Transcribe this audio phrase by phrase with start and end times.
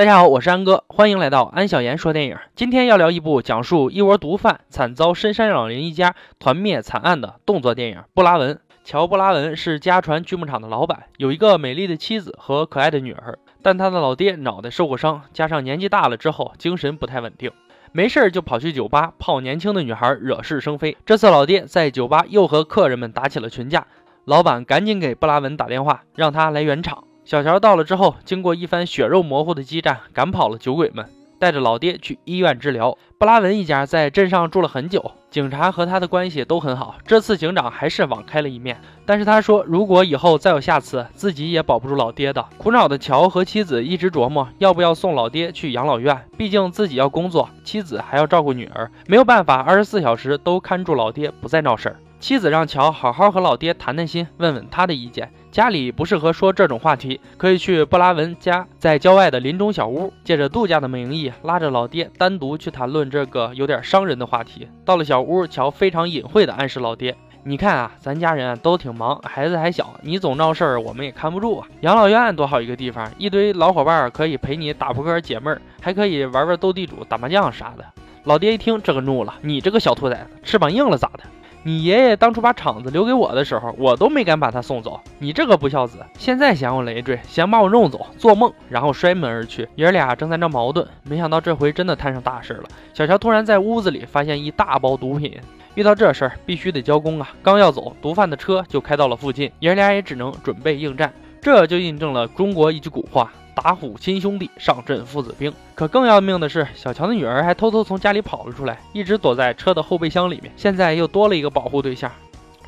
[0.00, 2.38] 大家好，我是安哥，欢迎来到安小言说电影。
[2.54, 8.54] 今天要聊一部讲述一窝毒贩惨遭深山老林一家团灭惨案的动作电影《布拉文》。
[8.82, 17.52] 乔·布拉文是家传锯木厂的老板，有一个美丽的妻子和可爱的女儿，但他的老爹脑袋受过伤，加上年纪大了之后精神不太稳定，
[17.92, 20.96] 没事就跑去酒吧泡年轻的女孩，惹是生非。
[21.04, 23.86] 这次老爹在酒吧又和客人们打起了群架，
[24.24, 27.04] 老板赶紧给布拉文打电话，让他来圆场。
[27.30, 31.06] 小乔到了之后，经过一番血肉模糊的激战，赶跑了酒鬼们，
[31.38, 32.98] 带着老爹去医院治疗。
[33.18, 36.96] 布拉文一家在镇上住了很久，警察和他的关系都很好。
[37.06, 42.44] 这次警长还是网开了一面，但是他说，如果以后再有下次，自己也保不住老爹的。
[42.58, 51.96] 苦恼的乔和妻子一直琢磨要不要送老爹去养老院，毕竟自己要工作，妻子还要照顾女儿，没有办法二十四小时都看住老爹，不再闹事儿。
[52.20, 55.32] 妻子让乔好好和老爹谈谈心，问问他的意见。
[55.50, 64.68] 家里不适合说这种话题，可以去布拉文家，在郊外的林中小屋，借着度假的名义，拉着老爹单独去谈论这个有点伤人的话题。
[64.84, 71.66] 到了小屋，乔非常隐晦地暗示老爹：“你看啊，咱家人都挺忙，孩子还小，你总闹事儿，我们也看不住啊。
[71.80, 77.84] 养老院多好一个地方，一堆老伙伴可以陪你打扑克解闷儿，还可以玩玩斗地主、打麻将啥的。”
[78.24, 81.24] 老爹一听，这个怒了：“你这个小兔崽子，翅膀硬了咋的？”
[81.62, 84.98] 你爷爷当初把厂子留给我的时候，我都没敢把他送走。
[85.18, 88.50] 你这个不孝子，现在嫌我累赘，想把我弄走，做梦！
[88.70, 89.68] 然后摔门而去。
[89.74, 92.64] 爷俩正在那矛盾，没想到这回真的摊上大事了。
[92.94, 95.38] 小乔突然在屋子里发现一大包毒品，
[95.74, 97.28] 遇到这事儿必须得交工啊！
[97.42, 101.12] 刚要走，毒贩的车就开到了附近，爷俩也只能准备应战。
[101.42, 103.30] 这就印证了中国一句古话。
[103.62, 105.52] 打虎亲兄弟，上阵父子兵。
[105.74, 110.50] 可更要命的是，小乔的女儿还偷偷从家里跑了出来，一直躲在车的后备箱里面。
[110.56, 112.10] 现在又多了一个保护对象。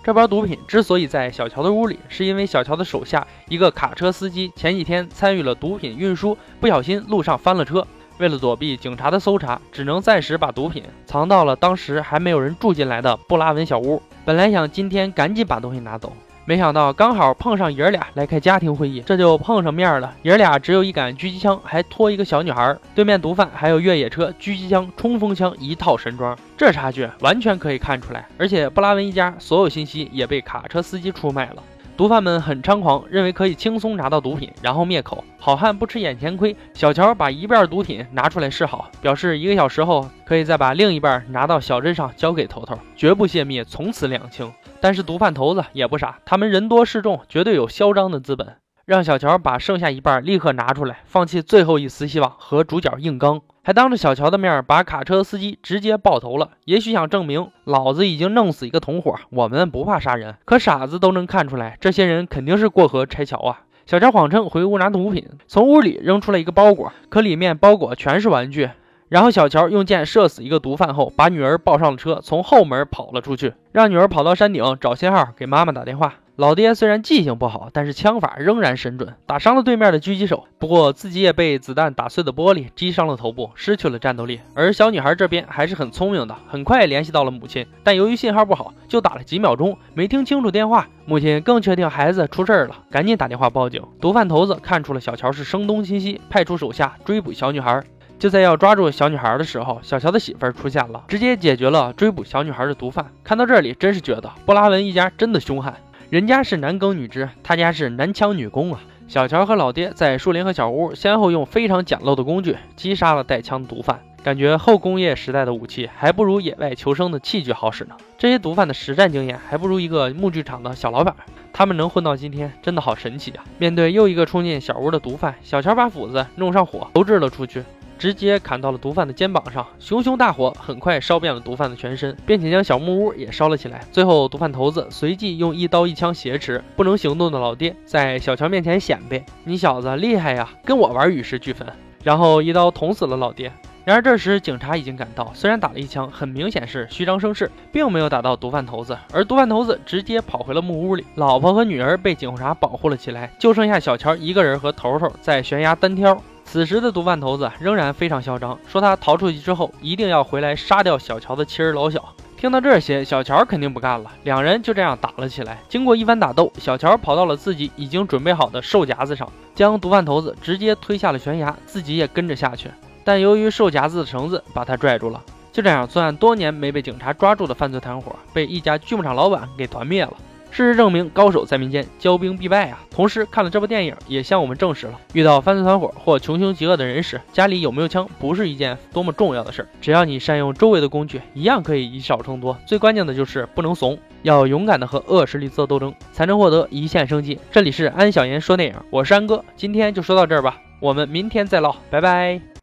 [0.05, 7.87] 这包毒品之所以在小乔的屋里，是因为小乔的手下一个卡车司机前几天参与了毒品运输，不小心路上翻了车。
[8.19, 14.03] 为了躲避警察的搜查，只能暂时把毒品藏到了当时还没有人住进来的布拉文小屋。
[14.27, 16.13] 本来想今天赶紧把东西拿走。
[16.45, 20.13] 没想到刚好碰上爷俩来开家庭会议，这就碰上面了。
[20.23, 22.77] 爷俩只有一杆狙击枪，还拖一个小女孩。
[22.97, 26.37] 对面毒贩还有越野车、狙击枪、冲锋枪，一套神装。
[26.57, 28.27] 这差距完全可以看出来。
[28.37, 31.63] 而且布拉文一家所有信息也被卡车司机出卖了。
[31.95, 35.23] 毒贩们很猖狂，认为可以轻松拿到毒品，然后灭口。
[35.39, 44.51] 好汉不吃眼前亏，小乔把一半毒品拿出来示好，表示一个小时后可以再把另一半拿到小镇上交给头头，绝不泄密，从此两清。
[44.81, 56.51] 但是毒贩头子也不傻，他们人多势众，绝对有嚣张的资本，让小乔把剩下一半立刻拿出来，放弃最后一丝希望和主角硬刚，还当着小乔的面把卡车司机直接爆头了。
[56.65, 60.35] 也许想证明老子已经弄死一个同伙，我们不怕杀人。
[60.45, 63.61] 可傻子都能看出来，这些人肯定是过河拆桥啊！
[63.87, 68.69] 小乔谎称回屋拿毒品，从屋里扔出来一个包裹，可里面包裹全是玩具。
[69.09, 76.15] 然后小乔用箭射死一个毒贩后，把女儿抱上了车，从后门跑了出去，让女儿跑到山顶找信号给妈妈打电话。
[76.43, 80.49] 老爹虽然记性不好，但是枪法仍然神准，打伤了对面的狙击手。
[80.59, 84.41] 不过自己也被子弹打碎的玻璃击伤了头部，失去了战斗力。
[84.53, 90.89] 而小女孩这边还是很聪明的，很快联系到了母亲，但由于信号不好，就打了几秒钟，没听清楚电话。
[91.07, 93.81] 母亲更确定孩子出事儿了，赶紧打电话报警。
[94.01, 97.81] 毒贩头子看出了小乔是声东击西，派出手下追捕小女孩。
[98.19, 103.07] 就在要抓住小女孩的时候，小乔的媳妇儿出现了，直接解决了追捕小女孩的毒贩。
[103.23, 105.77] 看到这里，真是觉得布拉文一家真的凶悍，
[106.13, 108.83] 人家是男耕女织，他家是男枪女工啊。
[109.09, 117.97] 小乔和老爹在树林和小屋先后用非常简陋的工具击杀了带枪的毒贩，感觉后工业时代的武器还不如野外求生的器具好使呢。
[118.19, 121.17] 这些毒贩的实战经验还不如一个木具厂的小老板，
[121.51, 123.43] 他们能混到今天真的好神奇啊！
[123.57, 127.65] 面对又一个冲进小屋的毒贩，小乔把斧子弄上火投掷了出去。
[128.03, 133.81] 直接砍到了毒贩的肩膀上，熊熊大火很快烧遍了毒贩的全身，并且将小木屋也烧了起来。
[133.93, 141.65] 最后，毒贩头子随即用一刀一枪挟持不能行动的老爹，在小乔面前显摆：“你小子厉害呀，跟我玩与世俱焚。”
[142.03, 143.53] 然后一刀捅死了老爹。
[143.85, 156.21] 然而这时警察已经赶到，虽然打了一枪，很明显是虚张声势，并没有打到毒贩头子，而毒贩头子直接跑回了木屋里，老婆和女儿被警察保护了起来，就剩下小乔一个人和头头在悬崖单挑。
[156.53, 162.15] 此时的毒贩头子仍然非常嚣张，说他逃出去之后一定要回来杀掉小乔的妻儿老小。
[162.37, 165.57] 听到这些，小乔肯定不干了，两人就这样打了起来。
[165.71, 172.69] 经过一番打斗，小乔跑到了自己已经准备好的兽夹子上，将毒贩头子直接推下了悬崖，自己也跟着下去。
[173.03, 175.23] 但由于兽夹子的绳子把他拽住了，
[175.53, 180.13] 就这样，作案多年没被警察抓住的犯罪团伙被一家锯木厂老板给团灭了。
[180.53, 182.79] 事实证明，高手在民间，骄兵必败啊！
[182.91, 189.69] 同时，看了这部电影，也向我们证实了，遇到犯罪团伙或穷凶极恶的人时，家里有没有枪不是一件多么重要的事儿。
[189.81, 192.55] 只要你善用周围的工具，一样可以以少胜多。
[192.67, 197.39] 最关键的就是不能怂，要勇敢的和恶势力做斗争，才能获得一线生机。
[197.51, 202.53] 这里是安小言说电影，我是安哥，今天就说到这儿吧，我们明天再唠，拜拜。